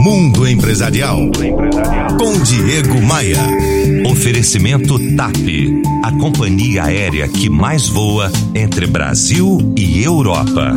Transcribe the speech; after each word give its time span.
Mundo 0.00 0.48
Empresarial. 0.48 1.18
Com 2.18 2.42
Diego 2.42 3.02
Maia. 3.02 3.36
Oferecimento 4.10 4.98
TAP. 5.14 5.36
A 6.02 6.10
companhia 6.12 6.84
aérea 6.84 7.28
que 7.28 7.50
mais 7.50 7.86
voa 7.86 8.32
entre 8.54 8.86
Brasil 8.86 9.74
e 9.76 10.02
Europa. 10.02 10.72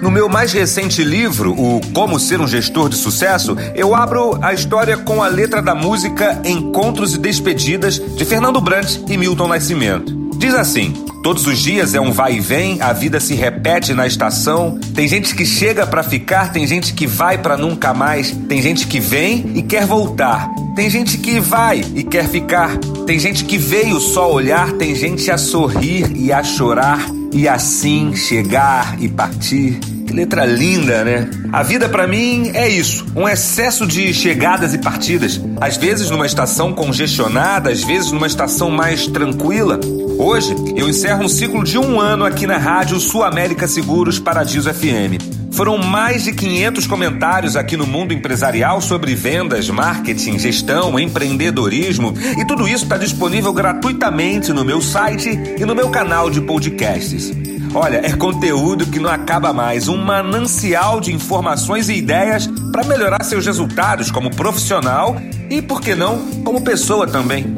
No 0.00 0.10
meu 0.10 0.30
mais 0.30 0.50
recente 0.54 1.04
livro, 1.04 1.52
o 1.52 1.78
Como 1.92 2.18
Ser 2.18 2.40
um 2.40 2.48
Gestor 2.48 2.88
de 2.88 2.96
Sucesso, 2.96 3.54
eu 3.74 3.94
abro 3.94 4.38
a 4.42 4.54
história 4.54 4.96
com 4.96 5.22
a 5.22 5.28
letra 5.28 5.60
da 5.60 5.74
música 5.74 6.40
Encontros 6.42 7.14
e 7.14 7.18
Despedidas 7.18 7.98
de 7.98 8.24
Fernando 8.24 8.62
Brant 8.62 8.96
e 9.10 9.18
Milton 9.18 9.48
Nascimento. 9.48 10.17
Diz 10.38 10.54
assim: 10.54 10.92
Todos 11.22 11.46
os 11.46 11.58
dias 11.58 11.94
é 11.94 12.00
um 12.00 12.12
vai 12.12 12.36
e 12.36 12.40
vem, 12.40 12.80
a 12.80 12.92
vida 12.92 13.18
se 13.18 13.34
repete 13.34 13.92
na 13.92 14.06
estação. 14.06 14.78
Tem 14.94 15.08
gente 15.08 15.34
que 15.34 15.44
chega 15.44 15.86
para 15.86 16.02
ficar, 16.02 16.52
tem 16.52 16.66
gente 16.66 16.94
que 16.94 17.06
vai 17.06 17.36
para 17.36 17.56
nunca 17.56 17.92
mais, 17.92 18.30
tem 18.48 18.62
gente 18.62 18.86
que 18.86 19.00
vem 19.00 19.52
e 19.54 19.62
quer 19.62 19.84
voltar. 19.84 20.48
Tem 20.76 20.88
gente 20.88 21.18
que 21.18 21.40
vai 21.40 21.84
e 21.94 22.04
quer 22.04 22.28
ficar. 22.28 22.78
Tem 23.04 23.18
gente 23.18 23.44
que 23.44 23.58
veio 23.58 24.00
só 24.00 24.32
olhar, 24.32 24.72
tem 24.74 24.94
gente 24.94 25.28
a 25.30 25.36
sorrir 25.36 26.16
e 26.16 26.32
a 26.32 26.42
chorar 26.44 27.17
e 27.32 27.48
assim 27.48 28.14
chegar 28.14 29.00
e 29.00 29.08
partir. 29.08 29.78
Que 30.06 30.14
letra 30.14 30.46
linda, 30.46 31.04
né? 31.04 31.30
A 31.52 31.62
vida 31.62 31.86
para 31.88 32.06
mim 32.06 32.50
é 32.54 32.66
isso, 32.66 33.04
um 33.14 33.28
excesso 33.28 33.86
de 33.86 34.12
chegadas 34.14 34.72
e 34.72 34.78
partidas, 34.78 35.38
às 35.60 35.76
vezes 35.76 36.08
numa 36.08 36.24
estação 36.24 36.72
congestionada, 36.72 37.70
às 37.70 37.84
vezes 37.84 38.10
numa 38.10 38.26
estação 38.26 38.70
mais 38.70 39.06
tranquila. 39.06 39.78
Hoje 40.18 40.54
eu 40.74 40.88
encerro 40.88 41.24
um 41.24 41.28
ciclo 41.28 41.62
de 41.62 41.78
um 41.78 42.00
ano 42.00 42.24
aqui 42.24 42.46
na 42.46 42.56
rádio 42.56 42.98
Sul 42.98 43.22
América 43.22 43.68
Seguros 43.68 44.18
Paradiso 44.18 44.72
FM. 44.72 45.37
Foram 45.50 45.78
mais 45.78 46.24
de 46.24 46.32
500 46.32 46.86
comentários 46.86 47.56
aqui 47.56 47.76
no 47.76 47.86
mundo 47.86 48.12
empresarial 48.12 48.80
sobre 48.80 49.14
vendas, 49.14 49.68
marketing, 49.68 50.38
gestão, 50.38 50.98
empreendedorismo 50.98 52.14
e 52.38 52.46
tudo 52.46 52.68
isso 52.68 52.84
está 52.84 52.96
disponível 52.96 53.52
gratuitamente 53.52 54.52
no 54.52 54.64
meu 54.64 54.80
site 54.80 55.30
e 55.58 55.64
no 55.64 55.74
meu 55.74 55.90
canal 55.90 56.30
de 56.30 56.40
podcasts. 56.40 57.32
Olha, 57.74 58.00
é 58.04 58.12
conteúdo 58.12 58.86
que 58.86 58.98
não 58.98 59.10
acaba 59.10 59.52
mais, 59.52 59.88
um 59.88 59.96
manancial 59.96 61.00
de 61.00 61.12
informações 61.12 61.88
e 61.88 61.94
ideias 61.94 62.48
para 62.72 62.84
melhorar 62.84 63.22
seus 63.24 63.44
resultados 63.44 64.10
como 64.10 64.34
profissional 64.34 65.20
e, 65.50 65.60
por 65.60 65.80
que 65.80 65.94
não, 65.94 66.18
como 66.44 66.62
pessoa 66.62 67.06
também. 67.06 67.54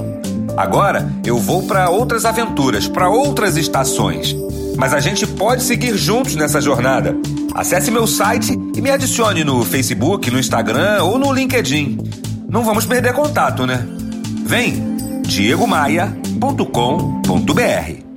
Agora 0.57 1.11
eu 1.25 1.39
vou 1.39 1.63
para 1.67 1.91
outras 1.91 2.25
aventuras, 2.25 2.89
para 2.89 3.09
outras 3.09 3.57
estações. 3.57 4.35
Mas 4.77 4.93
a 4.93 5.01
gente 5.01 5.27
pode 5.27 5.63
seguir 5.63 5.97
juntos 5.97 6.35
nessa 6.35 6.61
jornada. 6.61 7.17
Acesse 7.55 7.91
meu 7.91 8.07
site 8.07 8.53
e 8.75 8.81
me 8.81 8.91
adicione 8.91 9.45
no 9.45 9.63
Facebook, 9.65 10.31
no 10.31 10.39
Instagram 10.39 11.03
ou 11.03 11.19
no 11.19 11.33
LinkedIn. 11.33 11.99
Não 12.49 12.65
vamos 12.65 12.87
perder 12.87 13.13
contato, 13.13 13.67
né? 13.67 13.87
Vem, 14.45 15.23
diegomaia.com.br 15.23 18.10